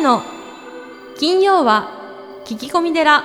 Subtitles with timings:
[0.00, 0.22] の
[1.18, 1.90] 金曜は
[2.46, 3.22] 聞き込み寺。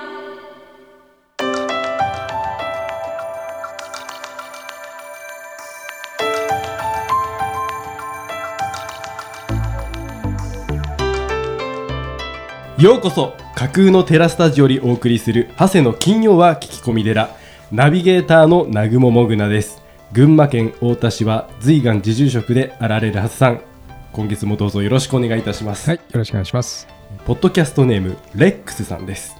[12.78, 17.30] ようこそ架空のテラスタジオにお送りする長谷の金曜は聞き込み寺。
[17.72, 19.82] ナビゲーターの南雲もぐなです。
[20.12, 23.75] 群馬県太田市は随願寺住職であられるはずさん。
[24.16, 26.88] 今月もどうぞよろしくお願いいたします、はい、よろしくお願いします。
[27.26, 29.36] ポッドキャストネームレックスさんです。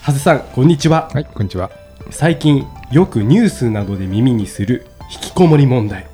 [0.00, 1.08] 長谷さんこんにちは。
[1.14, 1.70] はい、こんにちは。
[2.10, 6.08] 最近よくニュースなどで耳にする引きこもり問題、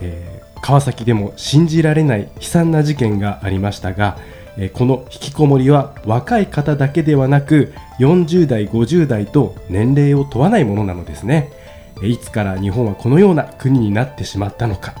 [0.00, 4.16] えー川崎でも信じられない悲惨な事件がありましたが、
[4.56, 11.50] えーこの引きこもりは若い方だけではなく40代50代と年齢を問わないものなのですね。
[11.96, 14.94] えーいつから日本はこのような国になってしまったのか、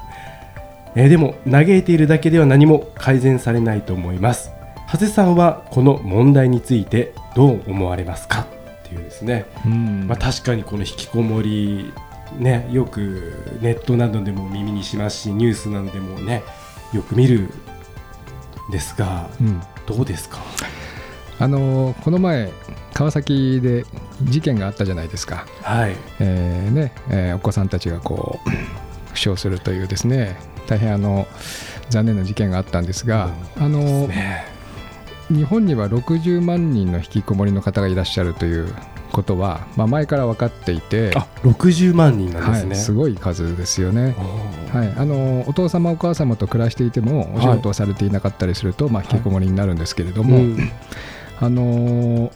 [0.96, 4.50] えーでも嘆いているだけでは何も改善されないと思います。
[4.92, 8.42] 長谷さんはこの問題についてどう思われますか？
[8.42, 8.46] っ
[8.88, 9.44] ていうですね。
[9.66, 10.06] うん。
[10.06, 11.92] まあ、確かにこの引きこもり、
[12.38, 16.42] ね、よくネットなどでも耳にしますしニュースなどでもね
[16.92, 17.50] よく見るん
[18.70, 20.38] ですがうん、どうですか？
[21.40, 22.52] あのーこの前
[22.92, 23.84] 川崎で
[24.22, 25.46] 事件があったじゃないですか。
[25.62, 25.96] はい。
[26.20, 28.50] えーね、えーお子さんたちがこう
[29.08, 31.26] 負傷するというですね、大変あの
[31.90, 34.08] 残念な事件があったんですが、あの
[35.28, 38.72] 日本には60万人の引きこもりの方がいらっしゃるという
[39.12, 44.14] ことは、まあ前から分かっていて、あ60万人なんですはい、ね、すごい数ですよね。
[44.18, 44.78] おー。
[44.78, 50.70] はい、あのお父様お母様と暮らしていてもお仕事をされていなかったりすると、まあ、引きこもりになるんですけれども、うん。
[51.40, 52.32] あのー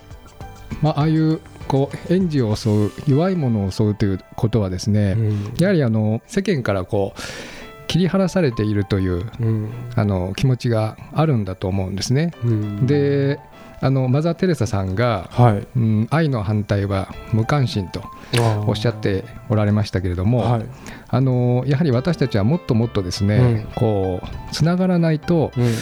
[0.83, 5.55] まあああいうこう園児を襲う弱いものを襲うということはですね、うん。
[5.59, 7.21] やはりあの世間からこう
[7.89, 9.71] 切り離されているといううん。
[9.97, 12.33] あの気持ちがあるんだと思うんですね。
[12.45, 12.87] うん。
[12.87, 13.41] で
[13.81, 15.67] あのマザー・テレサさんが、はい。
[15.77, 18.03] うん、愛の反対は無関心と
[18.67, 20.67] おっしゃっておられましたけれども、はい。
[21.09, 23.73] あのやはり私たちはもっともっとですね、うん。
[23.75, 25.75] こうつながらないとうん。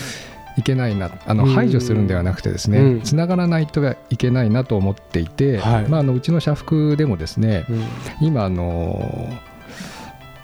[0.58, 1.50] いけないなあのうん。
[1.50, 3.00] 排除するんではなくてですね、うん。
[3.02, 5.88] つながらないといけないなと思っていて、はい。
[5.88, 7.84] まあ、あのうちの社服でもですねうん。
[8.20, 9.28] 今あの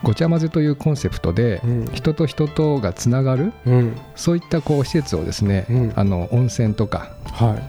[0.02, 1.84] ごちゃ混ぜというコンセプトで、うん。
[1.92, 3.96] 人と人とがつながるうん。
[4.16, 5.92] そういったこう施設をですね、うん。
[5.96, 7.62] あの温泉とかはい。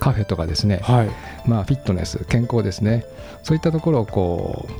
[0.00, 1.08] カフェとかですね、はい。
[1.46, 3.04] まあ、フィットネス健康ですね。
[3.42, 4.72] そういったところをこう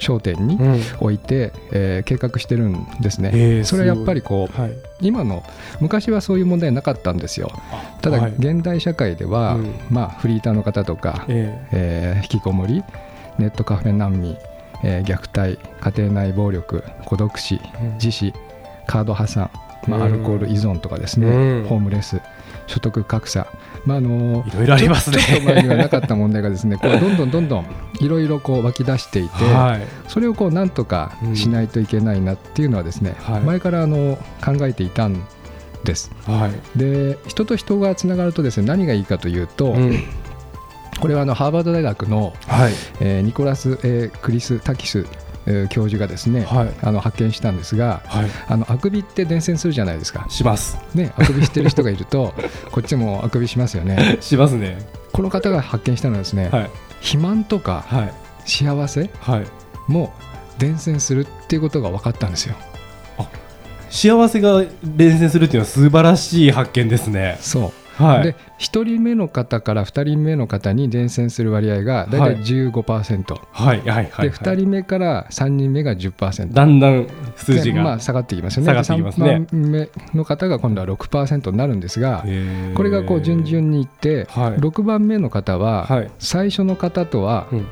[0.00, 0.80] 焦点にうん。
[1.00, 3.30] 置いて、えー計画してるんですね。
[3.34, 4.72] えーそれはやっぱりこうはい。
[5.00, 5.42] 今の
[5.80, 7.50] 昔はそういう問題なかったんですよ。
[8.00, 8.34] ただ、はい。
[8.38, 9.74] 現代社会では、うん。
[9.90, 11.58] まあ、フリーターの方とか、え。
[11.72, 12.82] えー引きこもり
[13.38, 14.36] ネットカフェ難民、
[14.82, 18.32] えー虐待家庭内暴力孤独死え自死
[18.86, 19.50] カード破産、
[19.86, 20.04] まあ、うん。
[20.04, 21.64] アルコール依存とかですね、うん。
[21.68, 22.20] ホームレス
[22.66, 23.46] 所得格差、
[23.84, 25.18] まああのいろいろありますね。
[25.18, 27.66] ちょっと前にはなかった問題がですね こうどんどんどんどん
[28.00, 29.80] いろいろこう湧き出していて、はい。
[30.08, 33.40] それをこうなんとかしないといけないなっていうのはですね、はい。
[33.40, 35.20] 前からあの考えていたん
[35.84, 36.12] です。
[36.26, 36.78] はい。
[36.78, 40.04] で人と人がつながるとですね何がいいかというと、うん
[41.00, 42.72] これはあのハーバード大学の、はい。
[43.00, 45.06] えーニコラス・えークリス・タキス、
[45.46, 46.70] えー教授がですね、はい。
[46.82, 48.30] あの発見したんですがはい。
[48.48, 50.78] あのあくびって伝染するじゃないですか、します。
[50.94, 52.34] ね、あくびしてる人がいると
[52.70, 54.18] こっちもあくびしますよね。
[54.20, 54.78] しますね。
[55.12, 56.70] この方が発見したのはですね、はい。
[57.00, 58.12] 肥満とかはい。
[58.44, 59.46] 幸せはい。
[59.88, 60.12] も
[60.58, 62.54] 伝染するっていうことが分かったんですよ。
[63.90, 64.62] 幸せが
[64.96, 67.38] 連戦するっていうのは素晴らしい発見ですね。
[67.40, 68.22] そうはい。
[68.24, 77.06] で1人目の方から2人目の方に伝染する割合が大体15%、はいはいはいで2人目から3人目が10%だんだん
[77.36, 78.66] 数字がでまあ、下がってきますよね。
[78.66, 79.46] 下がってきますね。
[79.50, 82.24] 3番目の方が今度は6%になるんですが
[82.74, 84.52] これがこう順々にいって、はい。
[84.54, 86.10] 6番目の方ははい。
[86.18, 87.66] 最初の方とはうん。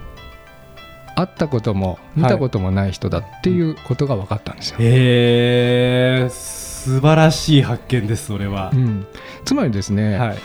[1.18, 4.76] 会ったことも見たこともない人だっていうことが分かったんですよ。
[4.78, 8.70] へえ素晴らしい発見ですそれは。
[8.72, 9.06] うん、
[9.44, 10.38] つまりですね、はい。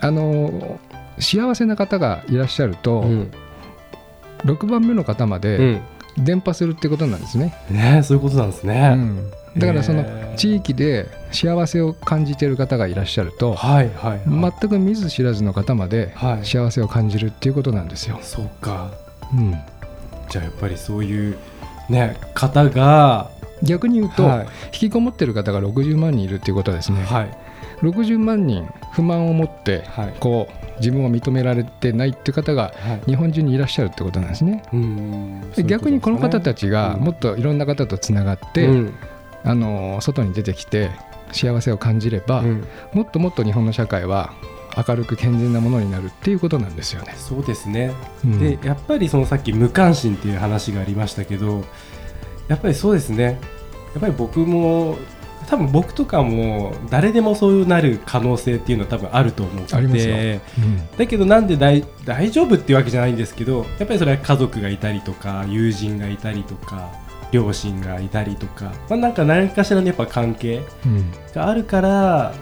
[0.00, 0.80] あの
[1.18, 3.30] 幸せな方がいらっしゃると、うん。
[4.44, 5.82] 6番目の方まうでん。
[6.16, 7.54] 伝播するってことなんですね。
[7.70, 9.30] ねそういうことなんですうねん。
[9.56, 10.04] だからその
[10.36, 14.52] 地域で幸せを感じている方がいらっしゃるとはいはいはい。
[14.60, 16.46] 全く見ず知らずの方まではい。
[16.46, 18.18] 幸せを感じるっていうことなんですよ。
[18.22, 18.90] そうか。
[19.32, 19.52] うん。
[20.28, 21.36] じゃあやっぱりそういう
[21.88, 23.30] ね方が
[23.62, 24.46] 逆に言うと、はい。
[24.66, 27.38] 引きこもってる方が60万人いるっていうことはですね、はい。
[27.82, 30.14] 60万人不満を持ってはい。
[30.20, 33.02] こう自分を認められてないっていう方がはい。
[33.06, 34.62] 日本中にいらっしゃるってことなんですね。
[34.72, 35.50] うん。
[35.52, 37.00] で逆にこの方たちがうん。
[37.02, 38.94] もっといろんな方とつながって、うん。
[39.44, 40.90] あの外に出てきて
[41.32, 42.64] 幸せを感じれば、うん。
[42.92, 44.32] もっともっと日本の社会は
[44.88, 47.14] 明るく健全なものになるっていうことなんですよね。
[47.16, 47.92] そうですね。
[48.24, 48.38] うん。
[48.38, 51.64] でやっぱりそのさっき無関心っていう話がありましたけど
[52.48, 53.40] やっぱりそうですね。
[53.94, 54.96] やっぱり僕も
[55.46, 60.16] 多分僕とかも誰でもそうなる可能性っていうのは多分あると思ってありますよ。
[60.96, 66.90] だけどなんで大大丈夫っていうわけじゃないんですけどやっぱりそれは家族がいたりとか友人がいたりとか
[67.30, 71.12] 両親がいたりとか、まあ、なんか何かしらのやっぱ関係うん。
[71.34, 72.34] があるから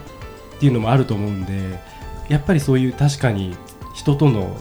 [0.55, 1.79] っていうのもあると思うんで
[2.29, 3.55] やっぱりそういう確かに
[3.93, 4.55] 人との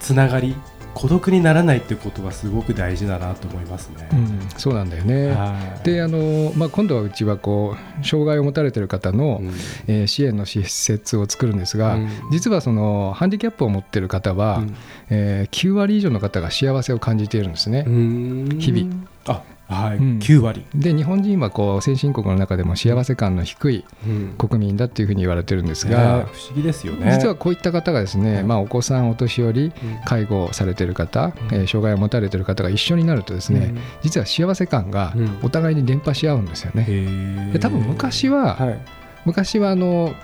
[0.00, 0.56] つながり
[0.94, 4.08] 孤独にならないってことはすごく大事だなと思いますね。
[4.12, 5.28] うんそうなんだよね。
[5.30, 9.48] はいであのまあ、今度はうちはこう障害を持たれている方の、うん
[9.86, 14.74] えー支援の施設を作るんですが、うん実はそのハンディキャップを持っている方は、うん
[15.10, 17.84] えー9割以上の方が幸せを感じているんですね。
[17.86, 18.94] うん日々
[19.26, 20.18] あはい、うん。
[20.18, 24.34] 9割、で日本人はこう先進国の中でも幸せ感の低いうん。
[24.38, 27.12] 国民だっていうふうに言われてるんですねが、不思議ですよね。
[27.12, 29.72] 実はこういった方がですね、うんまあ、お子さんお年寄りうん。
[30.04, 31.30] 介護をされている方、うん。
[31.56, 33.78] えー障害を持たれている方が一緒になるとですね、うん。
[34.02, 35.38] 実は幸せ感がうん。
[35.42, 37.50] お互いに伝播し合うんですよね。
[37.52, 38.80] で多分昔は、はい、
[39.24, 40.14] 昔はあの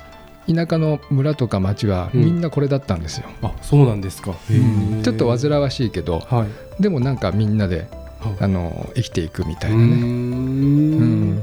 [0.46, 2.25] 田舎の村とか町はうん。
[2.25, 3.29] みんなこれだったんですよ。
[3.43, 4.34] あそうなんですか。
[5.02, 6.46] ちょっと煩わしいけどは
[6.79, 6.82] い。
[6.82, 7.88] でもなんかみんなではい
[8.41, 9.85] あの生きていくみたいなね。
[9.85, 11.43] んん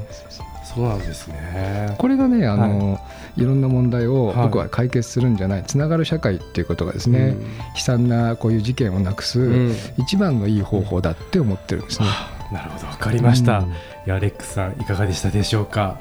[0.64, 1.94] そうなんですね。
[1.98, 2.98] これがねあの、
[3.36, 7.34] い、ろんな問題をはい僕は解決するんじゃないつながる社会っていうことがですね、
[7.74, 12.08] 悲惨なこういう事件をなくす、うん、うん一番のいい方法だって思ってるんですね。
[12.52, 13.60] なるほどわかりました。
[13.60, 13.74] うんい
[14.06, 15.98] やレックスさんいかがでしたでしょうか？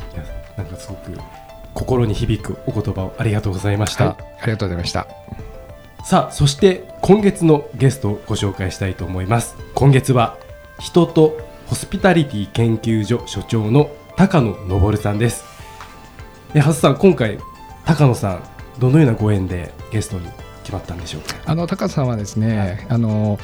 [0.58, 1.18] なんかすごく
[1.74, 4.06] 心に響くお言葉をありがとうございました。
[4.06, 5.08] はい、ありがとうございました。
[6.04, 10.38] さあそして今月のゲストをご紹介したいと思います今月は
[10.80, 11.38] 人と
[11.68, 15.44] ホスピタリティ研究所所長の高野昇さんです。
[16.54, 17.40] えはずさん今回
[17.86, 18.44] 高野さん
[18.80, 20.28] どのようなご縁でゲストに
[20.66, 21.36] 決まったんでしょうか？
[21.46, 23.38] あの高さんはですね、あの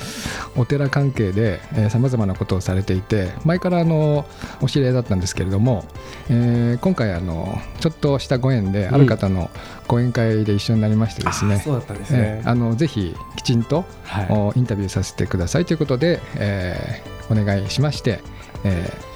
[0.58, 4.26] お寺関係でさまざまなことをされていて前からあの
[4.62, 5.86] お知り合いだったんですけれども、
[6.30, 9.52] えー今回あのちょっとしたご縁である方の
[9.88, 14.28] 講演会で一緒になりましてですね、あそうだったんですえねーあのぜひきちんと、はい。
[14.32, 18.20] おインタビューさせてくださいということで、えーお願いしまして、
[18.66, 19.12] えー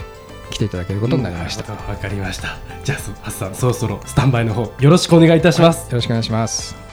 [0.52, 1.64] 来ていただけることになりました。
[1.64, 2.56] なるほどわかりました。
[2.84, 6.85] じゃあそはずさんそろそろスタンバイの方よろしくお願いいたします、よろしくお願いします。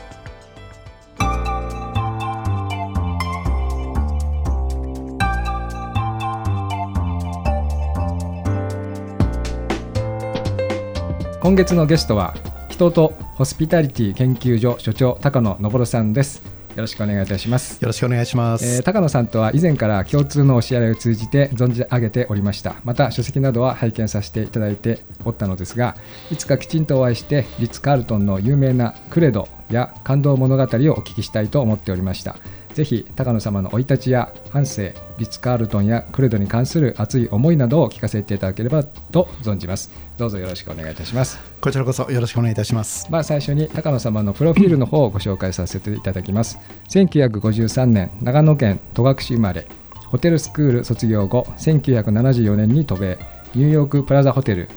[11.42, 12.36] 今月のゲストは
[12.68, 16.40] 人とホスピタリティ研究所所長高野昇さんです。
[16.76, 17.82] よろしくお願いいたします。
[17.82, 18.64] よろしくお願いします。
[18.64, 25.96] えー高野さんとは以前から共通のお知り合いを通じて存じ上げておりましたまた書籍などは拝見させていただいておったのですが
[26.30, 32.36] いつかきちんとお会いしてリッツ・カールトンの有名なクレドや感動物語をお聞きしたいと思っておりました
[32.74, 43.06] ぜひ高野様の生い立ちや半生リッツ・カールトンやクレドに関する熱い思いなどを聞かせていただければと存じますどうぞよろしくお願いいたしますこちらこそよろしくお願いいたします。
[43.08, 46.58] まあ、最初に高野様のプロフィールの方をご紹介させていただきます。
[46.88, 49.64] 1953年、長野県戸隠生まれ、
[50.06, 53.18] ホテルスクール卒業後、1974年に渡米、
[53.54, 54.68] ニューヨークプラザホテル、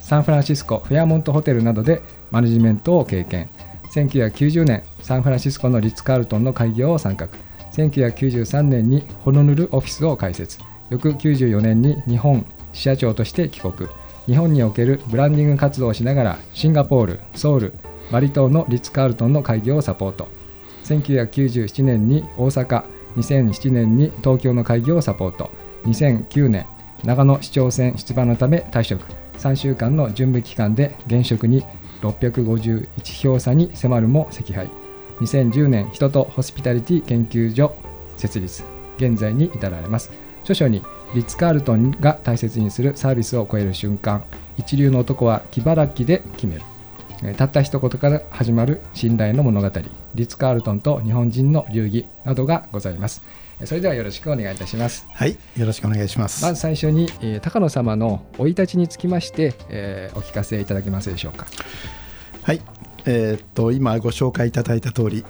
[0.00, 2.02] サンフランシスコフェアモントホテルなどで
[2.32, 3.48] マネジメントを経験。
[3.92, 7.28] 1990年、サンフランシスコのリッツ・カールトンの開業を参画。
[7.72, 10.58] 1993年にホノルルオフィスを開設。
[10.90, 13.88] 翌94年に日本支社長として帰国。
[14.26, 17.74] 日本におけるブランディング活動をしながらシンガポール、ソウル、
[18.10, 20.28] バリ島のリッツ・カールトンの開業をサポート。
[20.84, 22.84] 1997年に大阪
[23.16, 25.50] 2007年に東京の開業をサポート。
[25.84, 26.66] 2009年
[27.04, 29.06] 長野市長選出馬のため退職。
[29.38, 31.64] 3週間の準備期間で現職に
[32.02, 32.86] 651
[33.22, 34.68] 票差に迫るも惜敗。
[35.20, 37.76] 2010年人とホスピタリティ研究所
[38.16, 38.64] 設立。
[38.96, 40.25] 現在に至られます。
[40.46, 40.80] 著書に
[41.14, 44.24] リッツ・カールトンが大切にするサービスを超える瞬間
[44.56, 46.62] 一流の男は気晴らきで決める。
[47.22, 49.68] えーたった一言から始まる信頼の物語
[50.14, 53.22] リッツ・カールトンと日本人の流儀などがございます。
[53.60, 55.06] えーそれではよろしくお願いいたします。
[55.12, 56.44] はい、よろしくお願いします。
[56.44, 61.46] まず最初に、えー高野様の生い立ちにつきまして、えーお聞かせいただけますでしょうか。
[62.42, 62.60] はい、
[63.06, 65.24] えーっと今ご紹介いただいた通り、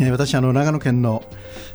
[0.00, 1.24] 私あの長野県の、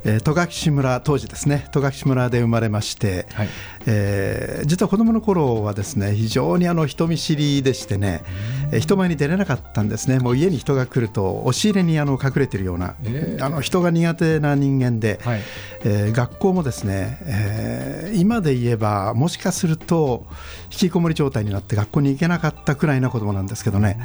[0.05, 0.31] えー、戸
[0.69, 3.49] 隠村当時ですね戸隠村で生まれまして、はい、
[3.85, 8.23] えー、実は子どもの頃はですね非常にあの人見知りでしてね、
[8.71, 10.19] えー、人前に出れなかったんですね。
[10.19, 15.41] もう家に人が来ると押し入れにあの隠れているような、えー、あの人が苦手な人間で、はい、
[15.83, 20.25] えー、学校もですね、えー、今で言えばもしかすると
[20.65, 23.99] 引きこもり状態になって学校に行けなかったくらいな子どもなんですけどね、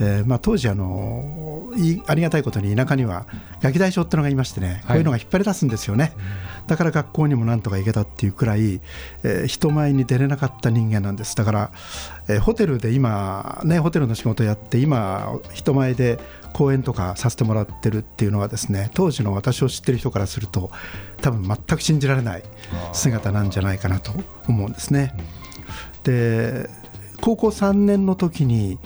[0.00, 1.43] えーまあ、当時あの
[2.06, 3.26] ありがたいことに田舎には
[3.60, 6.12] ガキ大将ってのがいましてね、こういうのが引っ張り出すんですよね、
[6.66, 8.80] だから学校にもなんとか行けたっていうくらい、
[9.22, 11.36] えー、人前に出れなかった人間なんです。
[11.36, 11.72] だから、
[12.28, 16.18] えー、ホテルで今ねホテルの仕事やって今人前で
[16.52, 20.70] 講演とかさせてもらってるっていうのはですね当時の私を知ってる人からすると
[21.20, 22.42] 多分全く信じられない
[22.92, 24.12] 姿なんじゃないかなと
[24.48, 25.14] 思うんですね。
[26.04, 26.70] で
[27.20, 28.78] 高校3年の時に、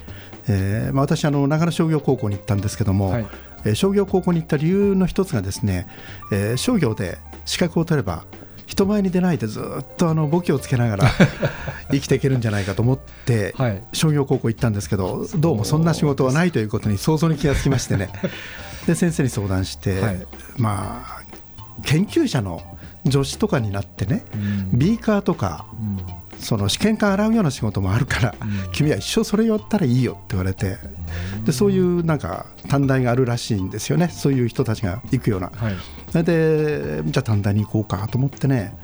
[0.48, 3.26] えーまあ、私あの長野商業高校に行ったんですけども、はい。
[3.64, 5.88] えー、商業高校に行った理由の一つがですね、
[6.32, 8.24] えー、商業で資格を取れば
[8.66, 11.10] 人前に出ないでずっとあの簿記をつけながら
[11.90, 18.10] 生きていけるんじゃないかと思って、はい、商業高校行ったんですけどどうもそんな仕事はないということに早々に気がつきましてね。
[18.86, 20.26] で先生に相談して、はい、
[20.56, 21.22] まあ
[21.82, 22.62] 研究者の
[23.10, 24.24] 助手とかになってね、
[24.72, 30.76] うん、ビーカーとか、うんその試験管洗うような仕事もあるから、うん、君は一生それやったらいいよって言われて、
[31.44, 34.08] でそういうなんか短大があるらしいんですよね。
[34.08, 35.74] そういう人たちが行くような、はい、
[36.10, 38.76] それでじゃあ短大に行こうかと思ってね、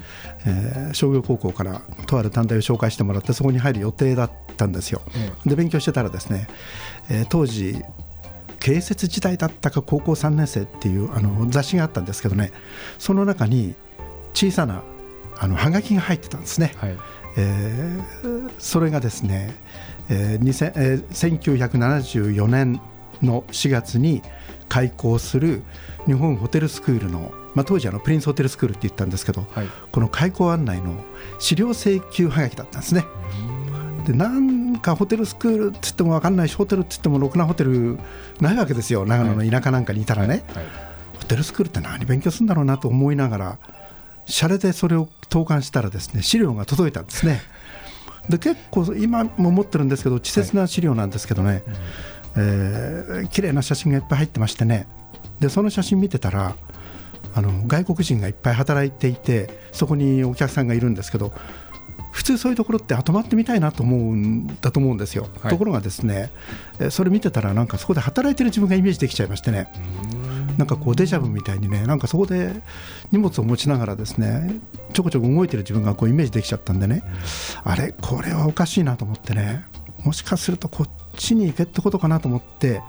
[0.47, 5.03] えー、商業高校からとある短大を紹介してもらってそこに入る予定だったんですよ、
[5.45, 6.49] うん、で勉強してたらですね、
[7.11, 7.77] えー、当時
[8.61, 12.53] 建設時代だったか高校3年生っていうあの雑誌があったんですけどね
[12.99, 13.75] その中に
[14.33, 14.83] 小さな
[15.37, 16.97] あのはがきが入ってたんですね、はい
[17.37, 19.55] えー、それがですね、
[20.09, 22.81] えーえー、1974年
[23.23, 24.23] の4月に
[24.69, 25.63] 開校する
[26.07, 30.97] 日本ホテルスクールの、まあ、当時あのプリンスホテルスクールって言ったんですけど、はい、この開校案内の
[31.39, 33.05] 資料請求はがきだったんですね。
[34.07, 37.99] でなんかホテルスクールって言っても分かんないしホテルって言ってもろくなホテル
[38.39, 39.07] ないわけですよ。
[39.07, 40.65] 長野の田舎なんかにいたらね、はい、
[41.19, 43.59] ホテルスクールって何勉強するんだろうなと思いながら
[44.27, 47.43] シャレでそれを投函したらですね資料が届いたんですね。
[48.29, 51.63] で結構今も持ってるんですけど稚拙な資料なんですけどね、はい、
[52.37, 54.87] えー、綺麗な写真がいっぱい入ってましてね。
[55.41, 56.57] でその写真見てたら
[57.35, 61.33] あの外国人がいっぱい働いていてそこにお客さんがいるんですけど
[62.13, 66.31] 普通そういうところって泊まってみたいなと思うんだと思うんですよ、はい、ところがですね
[66.91, 69.67] それ見てたらなんかそこで働いてる自分がイメージできちゃいましてね
[70.59, 72.53] なんかこうデジャブみたいにねなんかそこで
[73.13, 74.61] 荷物を持ちながらですね
[74.93, 77.03] ちょこちょこ動いてる自分がこうイメージできちゃったんでね
[77.65, 79.65] あれこれはおかしいなと思ってね
[80.05, 82.83] もしかするとこっちに行けってことかなと思って、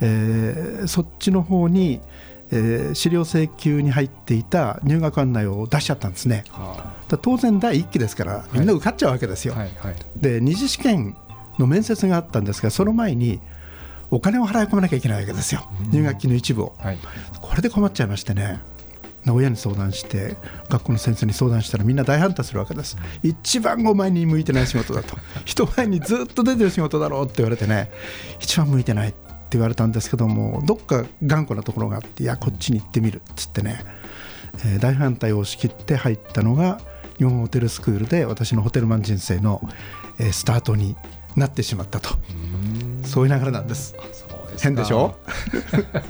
[0.00, 2.00] えー、そっちの方に、
[2.50, 11.16] えー、資料請求に入っていた入学案内を出しちゃったんですね、はあ、当然第1期ですからみんな受かっちゃうわけですよ、はいはいはい、で二次試験
[11.58, 13.40] の面接があったんですがその前に
[14.10, 16.98] お金を払い込まなきゃいけないわけですよ、入学金の一部を、はい、
[17.40, 18.60] これで困っちゃいましてね。
[19.30, 20.36] 親に相談して
[20.70, 25.16] 学校の先生に相談したらみんな大反対するわけです、一番お前に向いてない仕事だと。
[25.44, 27.90] 人前にずっと出てる仕事だろうって言われてね。
[28.40, 29.18] 一番向いてないって
[29.52, 33.82] 言われたんですけどもどっか頑固なところがあっていやこっちに行ってみるっつってね、
[34.64, 36.80] えー、大反対を押し切って入ったのが
[37.16, 39.66] 日本ホテルスクールで私のホテルマン人生の、
[40.18, 40.96] えー、スタートに
[41.34, 42.10] なってしまったと。
[43.08, 43.94] そういう流れなんです。
[44.60, 45.16] 変でしょ？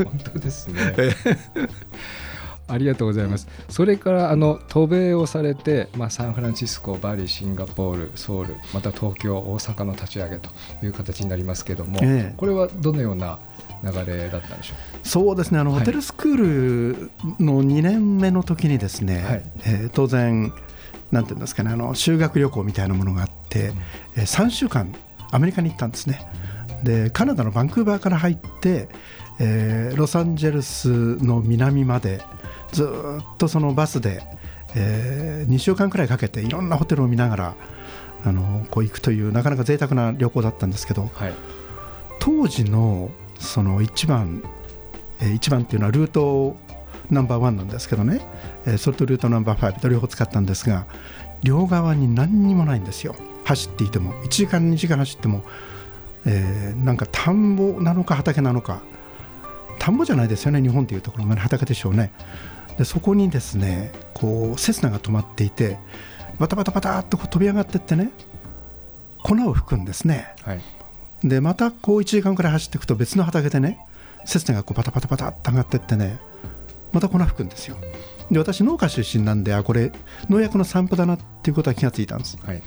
[0.04, 0.94] 本当ですね。
[2.70, 3.48] ありがとうございます。
[3.70, 10.50] それからあの渡米をされて、まあ、サンフランシスコ、バリ、シンガポール、ソウル、また東京、大阪の立ち上げと
[10.82, 13.38] いう形になりますけれども、ええ、これはどのような
[13.82, 15.08] 流れだったんでしょう？
[15.08, 15.58] そうですね。
[15.60, 17.10] あの、はい、ホテルスクール
[17.42, 20.52] の2年目の時にですね、はい、えー、当然、
[21.10, 21.70] なんていうんですかね。
[21.70, 23.76] あの修学旅行みたいなものがあって、うん、
[24.16, 24.94] えー、3週間
[25.30, 26.20] アメリカに行ったんですね。
[26.82, 28.88] でカナダのバンクーバーから入って、
[29.40, 32.20] えー、ロサンゼルスの南まで
[32.72, 34.22] ずっとそのバスで、
[34.76, 37.54] えー、2週間くらいかけていろんなホテルを見ながら
[38.24, 41.34] あのこう行くというなかなか贅沢な旅行だったんですけど、はい、
[42.18, 44.42] 当時のその一番、
[45.20, 46.56] えー、一番っていうのはルート
[47.10, 48.20] ナンバーワンなんですけどね、
[48.66, 50.86] えー、それとルートナンバーファイブと両方使ったんですが
[51.42, 53.14] 両側に何にもないんですよ。
[53.44, 55.42] 走っていても1時間2時間走っても
[56.26, 58.82] えー、なんか田んぼなのか畑なのか。
[59.78, 62.12] 田んぼじゃないですよね日本というところが、ね、畑でしょうね。
[62.78, 65.78] でそこにですねこうセスナが止まっていて
[66.38, 68.12] バタバタバタっとこう飛び上がっていってね
[69.22, 70.60] 粉を吹くんですね、はい、
[71.24, 73.84] でまたこう1時間くらい走っていくと別の畑でね
[74.24, 76.18] セスナがこうバタバタバタっと上がっていってね
[76.92, 77.76] また粉吹くんですよ。
[78.30, 79.90] で私農家出身なんであこれ
[80.28, 82.62] 農薬の散布だなっていうことは気がついたんです、はい、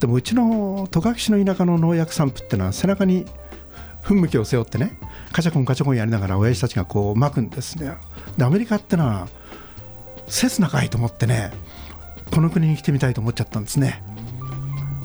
[0.00, 3.26] でもうちの戸隠の田舎の農薬散布っていうのは背中に
[4.02, 4.98] 噴霧器を背負ってね
[5.32, 7.96] カチャコンカチャコンやりながら親父たちがこう巻くんですね。
[8.36, 9.28] でアメリカってのは
[10.28, 11.50] 切なかいと思ってね
[12.32, 14.02] この国に来てみたいと思っちゃったんですね。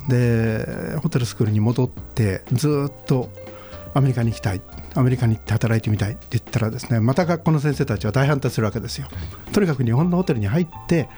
[0.07, 3.29] でホテルスクールに戻ってずっと
[3.93, 4.61] アメリカに行きたい
[4.95, 9.07] アメリカに行って働いてみたいって言ったらですねまた学校の先生たちは大反対するわけですよ。
[9.53, 11.09] とにかく日本のホテルに入って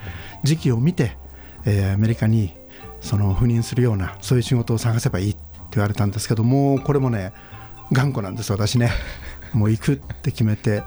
[0.42, 1.16] 時期を見て、
[1.64, 2.54] えー、アメリカに
[3.04, 5.40] その赴任するようなそういう仕事を探せばいいって
[5.72, 7.32] 言われたんですけどもうこれもね
[7.92, 8.90] 頑固なんです私ね
[9.52, 10.82] もう行くって決めて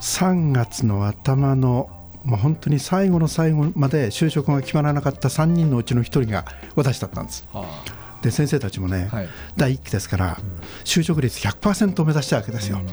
[0.00, 1.90] 3月の頭の
[2.22, 6.44] もう本当に最後の最後まで就職が決まらなかった3人のうちの1人が
[6.76, 7.48] 私だったんです。
[7.52, 10.38] はあで先生たちもね、はい、第1期ですから、
[10.84, 12.78] 就職率100%を目指したわけですよ。
[12.78, 12.86] うん、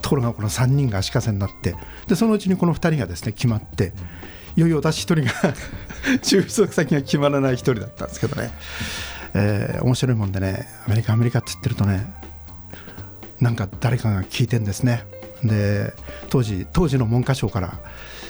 [0.00, 1.74] ところがこの3人が足かせになって
[2.06, 3.92] でそのうちにこの2人がですね決まって
[4.60, 5.54] いよいよ私1人が
[6.22, 8.50] 就職先が決まらない1人だったんですけどね、
[9.32, 12.12] えー、面白いもんでねアメリカアメリカって言ってるとね
[13.40, 15.02] なんか誰かが聞いてんですね。
[15.42, 15.94] で
[16.28, 17.78] 当時当時の文科省から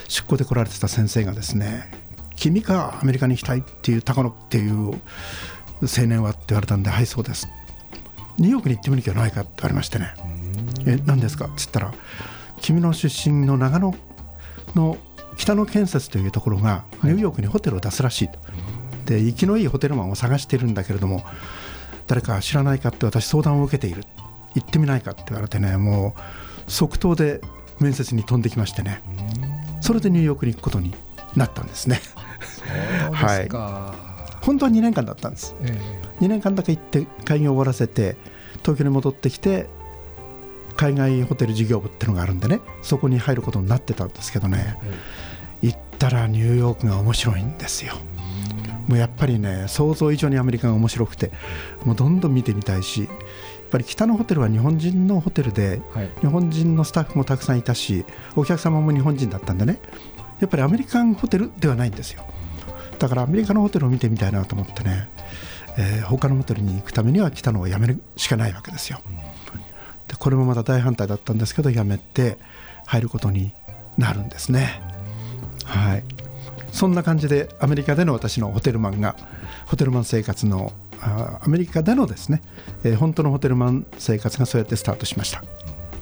[0.06, 1.90] 出向で来られてた先生がですね
[2.36, 4.92] 君かアメリカに行きたいっていう高野っていう
[5.82, 6.30] 青年は？
[6.30, 7.48] って言われたんではいそうです
[8.38, 9.40] ニューヨークに行ってみる気はないか？
[9.40, 10.14] って言われましてね
[10.86, 11.46] え何ですか？
[11.46, 11.92] っつったら
[12.60, 13.92] 君の出身の長野
[14.76, 14.96] の
[15.40, 18.38] 北の建設というところがニューヨークにホテルを出すらしいと、
[19.06, 21.24] で生きのいいホテルマンを探しているんだけれども
[22.06, 24.04] 誰か知らないかって私相談を受けている。
[24.54, 26.16] 行ってみないかって言われてねも
[26.66, 27.40] う即答で
[27.78, 29.00] 面接に飛んできましてね。
[29.80, 30.92] それでニューヨークに行くことに
[31.34, 32.00] なったんですね。
[33.12, 33.48] はい、
[34.42, 38.16] 本当は2年間だったんです、えー、2年間だけ行って会議を終わらせて
[38.62, 39.66] 東京に戻ってきて
[40.76, 44.96] 海外ホテル事業部っていうのがあるんでねそこに入ることになってたんですけどね、えー、行
[46.06, 47.94] ったらニューヨークが面白いんですよ。
[48.88, 51.30] もうやっぱりね想像以上にアメリカが面白くて
[51.84, 53.08] もうどんどん見てみたいし
[53.70, 58.04] ぱり北のホテルは日本人のホテルで、はい、日本人のスタッフもたくさんいたし
[58.34, 59.78] お客様も日本人だったんでね。
[60.40, 62.24] やっぱりアメリカンホテルではないんですよ。
[62.98, 65.08] だからアメリカのホテルを見てみたいなと思ってね、
[65.78, 69.00] えー、他のホテルに行くためには来たのをやめるしかないわけですよ。
[70.08, 72.38] でこれもまた大反対だったんですけどやめて
[72.86, 73.52] 入ることに
[73.96, 74.89] なるんですね
[75.80, 76.04] はい
[76.72, 79.16] そんな感じでアメリカでの私のホテルマンが
[79.66, 82.42] ホテルマン生活のアメリカでのですね、
[82.84, 85.42] えー、本当のホテルマン生活がそうやってスタートしました。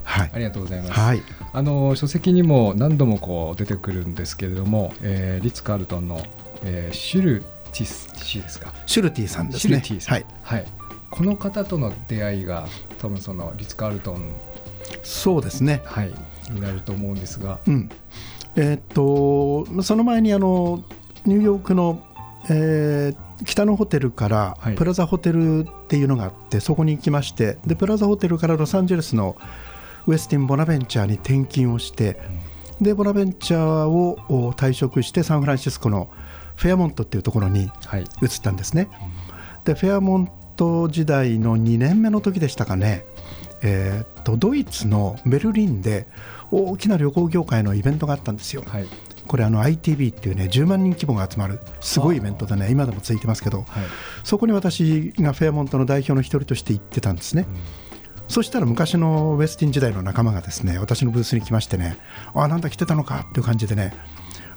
[0.02, 0.92] はい、ありがとうございます。
[0.92, 6.22] はい、あの書籍にも何度もこう出てくるんですけれども、えー、リッツ・カールトンの、
[6.64, 7.40] えー、シュル
[7.72, 8.72] ティス氏ですか。
[8.86, 9.82] シュルティさんですね。
[9.82, 10.14] シュルティさん。
[10.14, 10.26] はい。
[10.42, 10.66] はい。
[11.10, 12.66] この方との出会いが
[12.98, 14.22] 多分そのリッツ・カールトン
[15.02, 15.82] そうですね。
[15.84, 16.12] はい。
[16.50, 17.60] になると思うんですが。
[17.66, 17.90] うん。
[18.58, 20.82] えー、っとその前にあの
[21.24, 22.02] ニューヨークの、
[22.50, 29.36] えー、北のホテルからプラザホテルっていうのがあって、はい、そこに行きましてでプラザホテルからロサンゼルスの
[30.08, 32.20] ウエスティン・ボナベンチャーに転勤をして、
[32.80, 36.10] うん、でボナベンチャーを退職してサンフランシスコの
[36.56, 37.70] フェアモントっていうところに移っ
[38.42, 38.88] たんですね。
[38.90, 39.10] はい、
[39.66, 43.04] でフェアモント時代の2年目の時でしたかね、
[43.62, 46.06] えー、とドイツのベルリンで
[46.50, 48.64] 大きな旅行業界のイベントがあったんですよ。
[48.66, 48.86] はい
[49.26, 53.84] これあの ITB っていうね10万人規模が集まるすごいイベントでね今でも続いてますけど、はい、
[54.24, 57.44] そこに私がフェアモントの代表の一人として行ってたんですね。
[57.46, 57.88] うん
[58.28, 61.96] そしたら昔のウェスティン時代の仲間がですね私のブースに来ましてね
[62.34, 63.94] あなんだ来てたのかっていう感じでね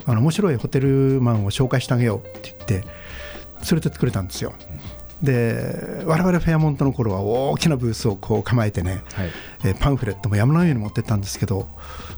[0.06, 2.88] あの面白いホテルマンを紹介してあげようって言って
[3.70, 4.54] 連れてってくれたんですよ。
[5.24, 9.30] で我々フェアモントの頃は大きなブースをこう構えてね、はい、
[9.66, 11.68] えパンフレットも山のように持ってったんですけど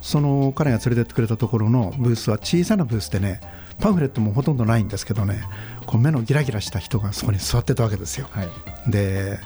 [0.01, 3.41] その彼が連れてってくれたところのブースは小さなブースでね
[3.79, 5.43] パンフレットもほとんどないんですけどね
[5.85, 8.27] こう目のギラギラした人がそこに座ってたわけですよ。
[8.31, 8.49] はい、
[8.89, 9.39] で、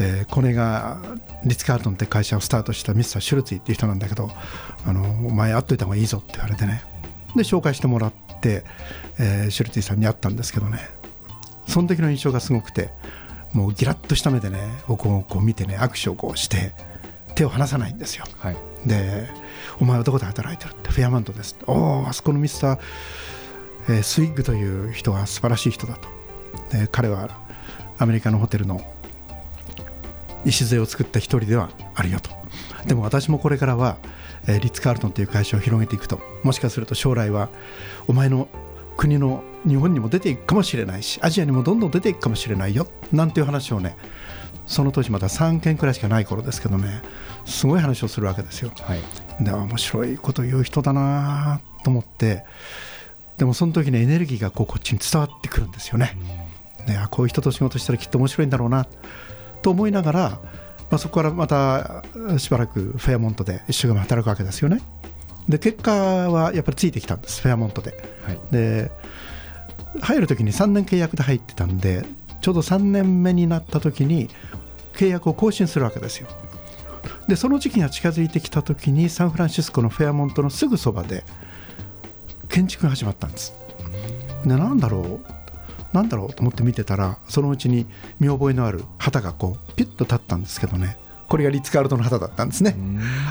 [0.00, 0.98] えー、これが
[1.44, 4.30] リッツ・カールトンって会社をスタートしたミスター・シュルツィっていう人なんだけど
[4.84, 6.82] あのお前会っといた方がいいぞって言われてね。
[7.36, 8.64] で紹介してもらって、
[9.18, 10.99] えー、シュルツィさんに会ったんですけどね
[11.70, 12.90] その時の印象がすごくて
[13.52, 16.72] もうギラッとした目でね僕をこう見てね握手をこうして
[17.34, 18.56] 手を離さないんですよ、はい、
[18.86, 19.28] で
[19.80, 22.78] 「お前はどこで働いてる?」って「フェアマントです」おおあそこのミスター、
[23.88, 26.08] えー、スイッグという人は素晴らしい人だと。
[26.76, 27.28] で彼は
[27.98, 28.80] アメリカのホテルの
[30.44, 32.30] 礎を作った一人ではあるよと。
[32.86, 33.98] でも私もこれからは、
[34.46, 36.20] えー、リッツ・カールトンという会社を広げていくと。
[36.42, 37.50] もしかすると将来は
[38.06, 38.48] お前の
[39.00, 43.96] 国の日本にも出ていくかもしれないしアジアにもどんどん出ていくかもしれないよなんていう話をね
[44.66, 47.00] その当時まだ3件くらいしかない頃ですけどね
[47.46, 49.00] すごい話をするわけですよ、はい、
[49.42, 52.44] で面白いこと言う人だなと思って
[53.38, 56.14] でもその時にエネルギーがこうこっちに伝わってくるんですよね、
[56.86, 58.86] でこういう人と仕事したらきっと面白いんだろうな
[59.62, 60.40] と思いながら、ま
[60.90, 62.04] あ、そこからまた
[62.36, 64.82] しばらくフェアモントで一生懸命働くわけですよね
[65.48, 67.90] で結果はやっぱりついてきたんですフェアモントで、
[68.24, 68.90] はい、で
[70.00, 72.04] 入る時に3年契約で入ってたんで
[72.40, 74.28] ちょうど3年目になった時に
[74.92, 76.28] 契約を更新するわけですよ。
[77.26, 81.24] でその時期が近づいてきた時にサンフランシスコのフェアモントのすぐそばで
[82.48, 83.54] 建築が始まったんです。
[84.44, 85.20] でなんだろう？
[85.92, 86.34] なんだろう？
[86.34, 87.86] と思って見てたらそのうちに
[88.18, 90.96] 見覚えのある旗がこうピュッと立ったんですけどね
[91.30, 92.76] これがリッツ・カールトンの旗だったんですね。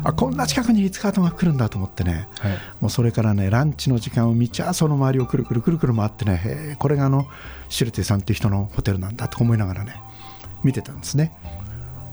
[0.03, 7.27] あこんな近くにリッツ・カールトンが来るんだと思ってね、はい、もうそれからねランチの時間を見ちゃその周りをくるくるくるくる回ってねこれがあの
[7.67, 10.01] シュルティさんっていう人のホテルなんだと思いながらね
[10.63, 11.33] 見てたんですね。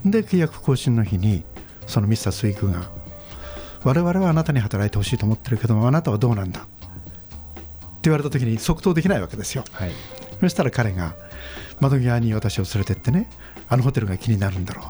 [0.05, 1.45] で契約更新の日に
[1.87, 2.91] そのミスター・スイクが
[3.85, 6.63] 我々はあなたに働いてほしいと思ってるけどもあなたはどうなんだ？
[6.63, 6.69] って
[8.11, 9.91] 言われた時に即答できないわけですよ、はい、
[10.41, 11.15] そしたら彼が
[11.81, 13.29] 窓際に私を連れてってね
[13.69, 14.85] あのホテルが気になるんだろう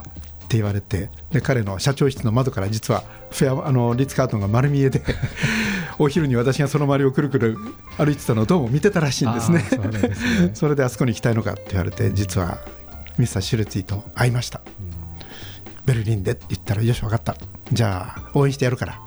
[0.47, 5.03] って言われてで彼の社長室の窓から実はフェアあのリッツ・カートンが丸見えで
[5.99, 7.59] お昼に私がその周りをくるくる
[7.99, 9.65] 歩いてたのをどうも見てたらしいんですね。
[10.55, 12.59] それであそこに行きたいのかって言われて実は
[13.19, 14.61] ミスター・シュルツィと会いました、
[15.87, 17.35] ベルリンでって言ったらよし分かった。
[17.73, 19.01] じゃあ応援してやるから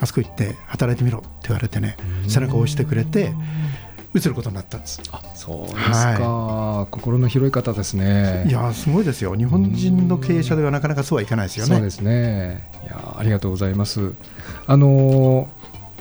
[0.00, 1.96] あそこ行って働いてみろって言われてね
[2.28, 3.32] 背中を押してくれて
[4.14, 5.02] 移ることになったんです。
[5.12, 8.44] あそうですか、はい、心の広い方ですね。
[8.48, 9.34] いやすごいですよ。
[9.34, 11.74] 日本人の経営者ではなかなかそうはいかないですよね。
[11.74, 12.68] そうですね。
[12.84, 14.12] いやありがとうございます。
[14.66, 15.48] あの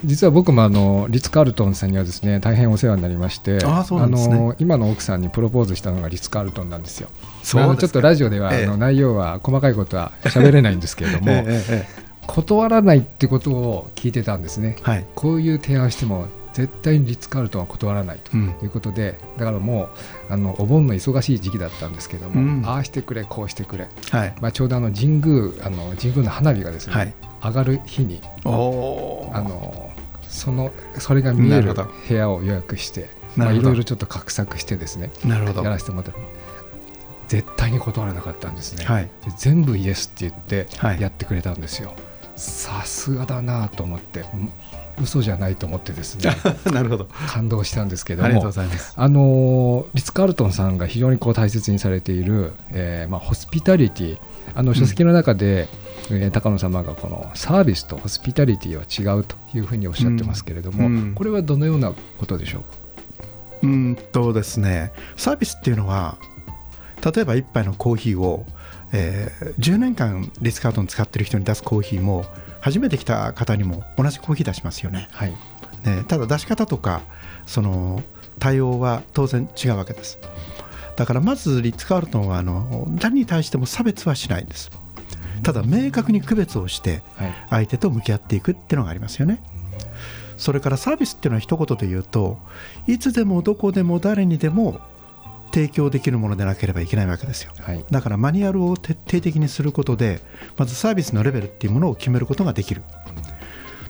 [0.04, 7.10] 実は僕もあのリッツ・カールトンさんにはですね大変お世話になりましてあ、の今の奥さんにプロポーズしたのがリッツ・カールトンなんですよ。
[7.44, 11.88] そう、まあ、ちょっとラジオでは、あの内容は細かいことは喋れないんですけれども、 えええ、
[12.28, 14.76] 断らないってことを聞いてたんですね。
[14.84, 19.90] はい、こういう提案しても絶対にリッツ・カールトンは断らないということで、うん、だからも
[20.30, 29.92] うあのお盆の忙しい時期だったんですけども、うん、ああしてくれこうしてくれ、はい、まあ、ちょうどあの神宮あの神宮の花火がですね、はい、上がる日にあの
[30.24, 35.64] そのそれが見える部屋を予約してまあ、いろいろちょっと画策してですねなるほど。
[35.64, 36.20] やらせてもらった
[37.28, 41.94] 絶対に断らなかったんですね、はい、全部イエスって言ってやってくれたんですよ、
[42.36, 44.26] さすがだなと思って
[45.02, 46.32] 嘘じゃないと思ってですね
[46.74, 47.08] なるほど。
[47.28, 48.94] 感動したんですけどもありがとうございます。
[48.96, 54.18] あのリッツ・カールトンさんが非常にこう大切にされている、えーまあ、ホスピタリティ
[54.56, 55.68] あの書籍の中で、
[56.10, 62.88] うん、えー、高野様がこのサービスとホスピタリティは違うというふうにおっしゃってますけれども、うん、これはどのようなことでしょうか？
[63.64, 66.18] うんとですねサービスっていうのは
[67.04, 68.46] 例えば1杯のコーヒーを、
[68.92, 72.26] えー、10年間リッツ・カートン使ってる人に出すコーヒーも
[72.62, 75.08] 初めて来た方にも同じコーヒー出しますよね。
[75.12, 75.32] はい、
[75.84, 77.02] ねただ出し方とか
[77.46, 78.04] その
[78.40, 80.20] 対応は当然違うわけです。
[80.96, 84.72] だからまずリッツ・カールトンはあの誰に対しても差別はしないんです。
[85.44, 87.04] ただ明確に区別をして
[87.50, 89.42] 相手と向き合っていくっていうのがありますよね。
[90.38, 92.38] それからサービスっていうのは一言で言うと
[92.88, 94.80] いつでもどこでも誰にでも
[95.58, 100.22] 提供できるものでなければいけないわけですよ、はい、だからマニュアルを徹底的にすることで
[100.56, 102.84] まずサービスのレベルっていうものを決めることができる、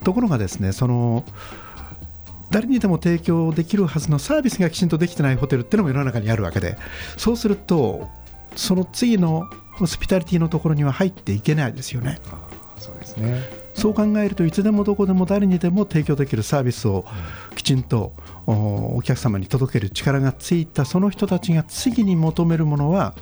[0.06, 1.26] ところがですねその
[2.52, 6.78] 誰にでも提供できるはずのサービスがきちんとできてないホテルっていうのも世の中にあるわけで
[7.18, 8.08] そうすると
[8.56, 12.20] その次のホスピタリティのところには入っていけないですよね。
[12.80, 13.44] そうですね。
[13.74, 17.06] そう考えるといつでもどこでも誰にでも提供できるサービスを
[17.56, 18.14] きちんと
[18.48, 23.14] お客様に届ける力がついたその人たちが次に求めるものは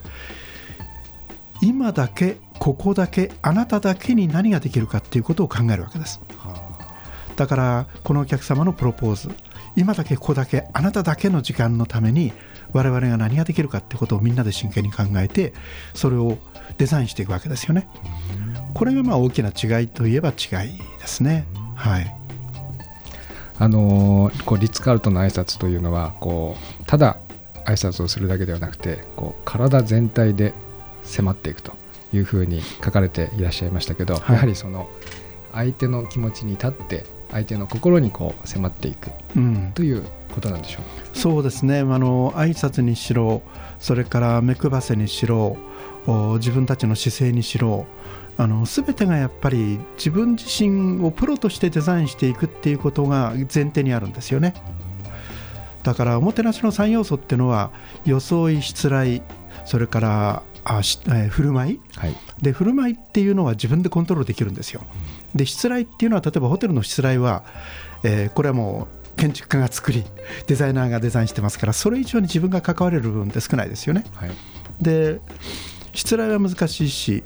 [1.61, 6.21] 今だけここだけあなただけに何ができるかっていうことを考えるわけです。
[7.35, 9.29] だからこのお客様のプロポーズ
[9.75, 12.31] 今だけここだけあなただけの時間のために
[12.71, 15.53] 我々が何ができるかってことをみんなで真剣に考えて
[15.93, 16.37] それを
[16.77, 17.87] デザインしていくわけですよね。
[18.73, 21.45] これがまあ大きな違いといえば違いですね。
[21.75, 22.24] はい。
[23.57, 27.17] あのこうリッツ・カールトンの挨拶というのはこうただ
[27.65, 30.53] 挨拶をするだけではなくてこう体全体で
[31.03, 31.73] 迫っていくと
[32.13, 34.89] いうふうに書かれていらっしゃいましたけど、はい、やはりその
[35.53, 39.09] 相手の気持ちに立って相手の心にこう迫っていく
[39.73, 41.79] ということなんでしょう、うん、そうですね。
[41.79, 43.41] あの挨拶にしろ
[43.79, 45.57] それから目配せにしろ
[46.37, 47.87] 自分たちの姿勢にしろ
[48.37, 54.53] あの全てがやっぱり自分自身をプロとしてデザインしていくっていうことが前提にあるんですよね
[55.83, 57.71] だからおもてなしの3要素っていうのは
[58.05, 59.21] 装いしつらい
[59.65, 64.81] それからあし、えー、振る舞い、はい、で振る舞いっていうのは自分でコントロールできるんですよ。
[65.35, 67.43] でしつらいっていうのは例えばホテルのしつらいは、
[68.03, 70.03] えー、これはもう建築家が作り
[70.47, 74.05] デザイナーがデザインしてますからそれ以上に自分が関われる部分って少ないですよね。
[74.15, 74.31] はい、
[74.81, 75.21] で
[75.93, 77.23] しつらいは難しいし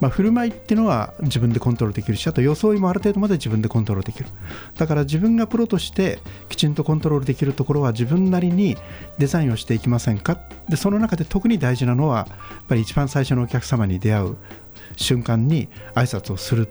[0.00, 4.26] まあ、振る舞いっていうのは自分でコントロールできるしあと装いもある程度まで自分でコントロールできる。
[4.76, 8.76] だから自分がプロとしてきちんとコントロールできるところは自分なりに
[9.18, 10.38] デザインをしていきませんか？
[10.68, 14.36] でその中で特に大事なのはやっぱり一番最初のお客様に出会う
[14.96, 16.68] 瞬間に挨拶をする。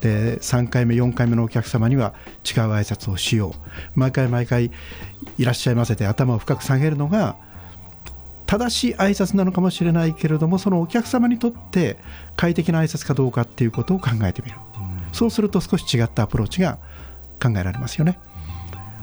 [0.00, 3.54] で3回目4回目のお客様には違う挨拶をしよ
[3.96, 4.00] う。
[4.00, 4.72] 毎回毎回
[5.38, 7.36] いらっしゃいませて頭を深く下げるのが
[8.52, 11.96] 正しい挨拶なのかもしれないけれどもそのお客様にとって
[12.36, 16.78] 快適な挨拶かどうかっていうことを考えてみる、うん、そうすると少し違ったアプローチが
[17.42, 18.18] 考えられますよね。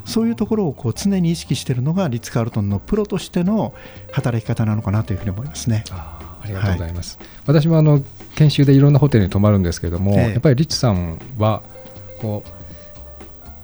[0.05, 3.73] そういうところをこう常に意識しているのがリッツ・カールトンのプロとしての
[4.11, 5.83] 働き方なのかなというふうに思いますね。
[5.91, 8.01] ありがとうございます、はい、私もあの
[8.35, 11.61] 研修でいろんなホテルに泊まるんですけれども、ええ、やっぱりリッツさんは
[12.21, 12.49] こう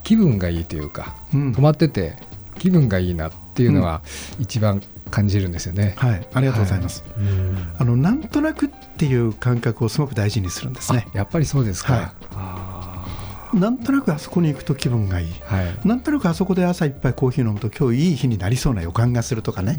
[0.03, 2.15] 気分がいいというか、うん、泊まってて
[2.59, 4.01] 気分がいいなっていうのは
[4.39, 5.95] 一番感じるんですよね。
[5.97, 7.03] はい、ありがとうございます。
[7.03, 7.23] はい、
[7.79, 11.07] あのなんとなくっていう感覚をすごく大事にするんですね。
[11.13, 11.93] やっぱりそうですか。
[12.31, 13.07] は
[13.53, 19.77] い、なんとなくあそこに行くと気分がいい、はい、なんとなくあそこで朝いっぱいコーヒー飲むと今日いい日になりそうな予感がするとかね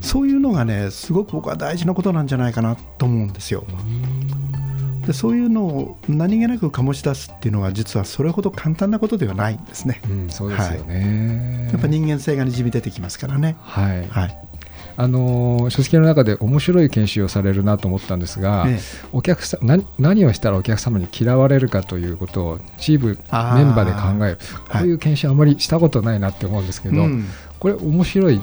[0.00, 3.64] そういうのがねすごく僕は大事なことなんじゃないかなと思うんですよ。
[5.06, 10.00] でそういうのを何気なく醸し出すっていうのは実はそれほど簡単なことではないんですね。
[10.08, 13.56] うん、そうですよね、はい、やっぱ人間性がにじみ出てきますからね。
[13.60, 14.38] はい、はい。
[14.96, 18.80] あの書籍の中で面白い研修をされるなと思ったんですが、ええ、
[19.12, 24.38] お客さ何何をしたらお客様に嫌われるかということをチームメンバーで考える。
[24.70, 27.10] こういう研修あまりしたことないなって思うんですけど、はい、
[27.58, 28.40] これ面白い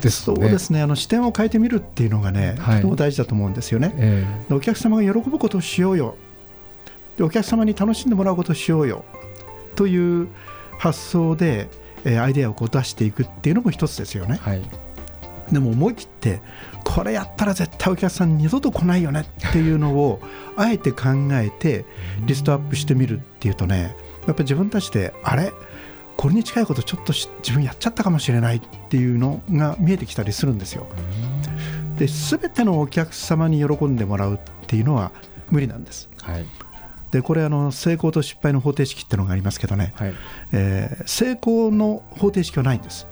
[0.00, 0.82] ですね、そうですね。
[0.82, 6.16] あの視点を変えてみるっていうのがね、はい、とても大事だと思うんですよね、えー、お客様が喜ぶことをしようよ。
[7.16, 9.04] でお客様に楽しんでもらうことをしようよ。
[9.74, 10.28] という
[10.78, 11.68] 発想で、
[12.04, 14.62] えー、アイデアをこう出していくっていうのも一つですよね、はい、
[15.52, 16.40] でも思い切って
[16.84, 20.20] これやったら絶対お客さん二度と来ないよねっていうのを
[20.56, 21.84] あえて考えて
[22.24, 23.94] リストアップしてみるっていうとね
[24.26, 25.52] やっぱり自分たちであれ？
[26.16, 30.86] これに近いことちょっと自分やっちゃったかもしれないっていうのが見えてきたりするんですよ。
[31.98, 35.12] で全てのお客様に喜んでもらうっていうのは
[35.50, 36.08] 無理なんです。
[36.22, 36.46] はい、
[37.10, 40.14] でこれあの成功と失敗の方程式っていうのがありますけどね、はい、
[40.52, 43.06] えー、成功の方程式はないんです。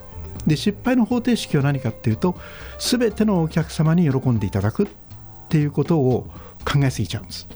[0.47, 2.37] で失敗の方程式は何かっていうと
[2.79, 4.87] 全てのお客様に喜んでいただくっ
[5.49, 6.29] ていうことを
[6.65, 7.47] 考えすぎちゃうんです。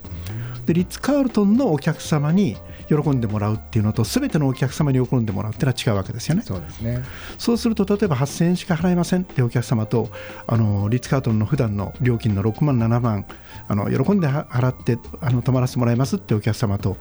[0.66, 2.56] でリッツ・カールトンのお客様に
[2.88, 6.42] 喜んでもらうっていうのと全てのお客様に喜んでもらうっていうのは違うわけですよね。
[6.42, 7.02] そうですね
[7.36, 10.08] そうすると例えば8000円しか払えませんってお客様と
[10.46, 13.26] あのリッツ・カートンの普段の料金の6万7万
[13.68, 16.96] あの喜んで払ってあの泊まらせてもらいますってお客様と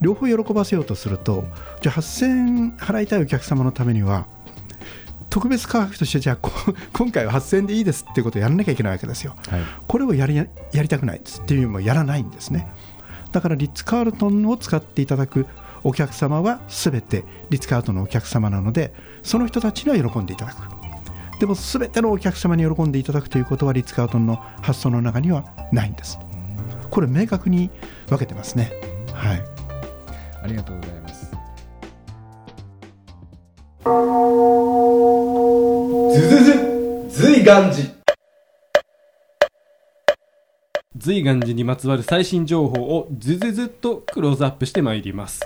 [0.00, 1.44] 両方喜ばせようとすると
[1.80, 4.26] じゃあ8000円払いたいお客様のためには
[5.30, 6.48] 特別価格としてじゃあ
[6.92, 9.36] 今回は8000円でいいですっていうことをやらなきゃいけないわけですよ。
[9.48, 12.66] はい、これをやりやりたくないっていう意味もやらないんですね。
[13.32, 15.46] だからリッツ・カールトンを使っていただく。
[15.82, 20.58] お客様は全てリッツ・カールトンのお客様なのでその人たちには喜んでいただく。
[21.38, 26.18] でも全てのお客様に喜んでいただくということはリッツ・カールトンの発想の中にはないんです。
[26.90, 27.70] これ明確に
[28.08, 28.72] 分けてますね。
[29.14, 29.42] はい。
[30.42, 31.30] ありがとうございます。
[36.12, 36.44] ずず
[37.08, 37.99] ずずいがんじ
[41.00, 45.40] 随願寺にまつわる最新情報をずずずっとクローズアップしてまいります。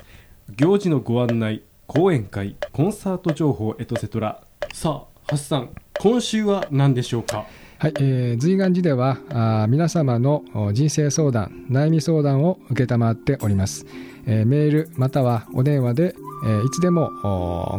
[0.57, 7.47] 行事のご案内講演会コンサート情報エトセトラさあハッサン今週は何でしょうか？
[7.79, 13.87] はい、えー、随願寺ではあ皆様の人生相談悩み相談を承っております、
[14.27, 17.11] えー、メールまたはお電話で、えー、いつでも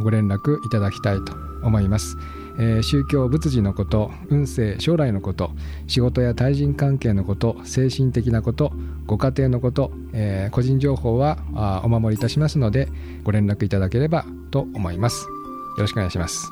[0.02, 2.16] ご連絡いただきたいと思います。
[2.58, 5.52] えー、宗教仏事のこと運勢将来のこと
[5.88, 8.72] 仕事や対人関係のこと精神的なこと
[9.06, 12.88] ご家庭のこと、えー、個人情報はあお守りいたしますので
[13.24, 15.26] ご連絡いただければと思います。
[15.26, 16.50] よろしくお願いします。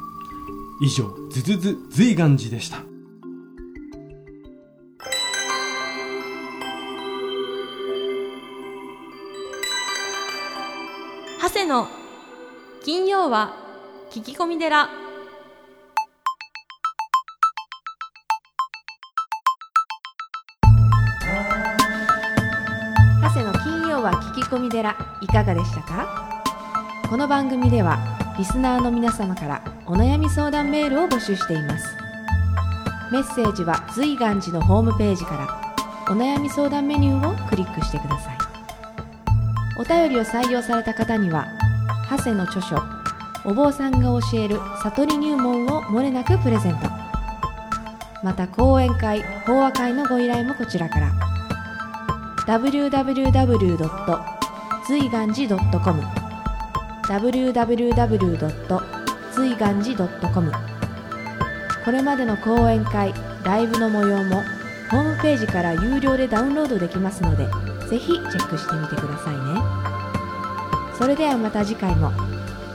[0.82, 2.80] 以上ズズズ随願寺でした。
[11.42, 11.88] 長谷の
[12.84, 13.56] 金曜は
[14.12, 15.03] 聞き込み寺
[24.54, 26.44] 込み寺いかがでしたか？
[27.10, 27.98] この番組では
[28.38, 31.98] リスナーの皆様からお悩み相談メールを募集しています。
[33.12, 38.38] メッセージは随願寺のホームページからお悩み相談メニューをクリックしてください。
[39.80, 41.48] お便りを採用された方には
[42.12, 42.78] 長谷の著書
[43.46, 46.92] お坊さんが教える悟り入門をもれなくプレゼント。
[48.24, 51.12] また講演会法話会のご依頼もこちらから。
[52.46, 54.33] www.
[54.86, 56.02] 随願寺 .com
[57.08, 58.82] www.
[59.32, 60.52] 随願寺 .com
[61.86, 64.44] これまでの講演会ライブの模様も
[64.92, 67.46] ホームページから有料でダウンロードできますので
[67.90, 69.40] ぜひチェックしてみてくださいね。
[70.98, 72.12] それではまた次回も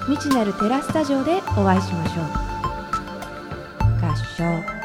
[0.06, 2.24] 未知なるテラスタジオでお会いしましょう。
[4.04, 4.77] 合唱。